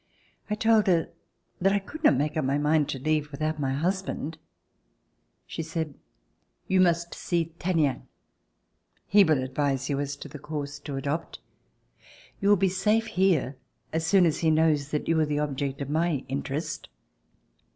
I 0.49 0.55
told 0.55 0.87
her 0.87 1.09
that 1.59 1.71
I 1.71 1.77
could 1.77 2.03
not 2.03 2.15
make 2.15 2.35
up 2.35 2.43
my 2.43 2.57
mind 2.57 2.89
to 2.89 2.97
leave 2.97 3.31
without 3.31 3.59
my 3.59 3.71
husband. 3.73 4.39
She 5.45 5.61
said, 5.61 5.93
"You 6.67 6.81
must 6.81 7.13
see 7.13 7.53
Tallien. 7.59 8.07
He 9.05 9.23
will 9.23 9.43
advise 9.43 9.89
you 9.91 9.99
as 9.99 10.15
to 10.15 10.27
the 10.27 10.39
course 10.39 10.79
to 10.79 10.95
adopt. 10.97 11.37
You 12.39 12.49
will 12.49 12.55
be 12.55 12.67
safe 12.67 13.05
here 13.05 13.57
as 13.93 14.03
soon 14.03 14.25
as 14.25 14.39
he 14.39 14.49
knows 14.49 14.89
that 14.89 15.07
you 15.07 15.19
are 15.19 15.25
the 15.27 15.37
object 15.37 15.81
of 15.81 15.89
my 15.91 16.25
interest." 16.27 16.89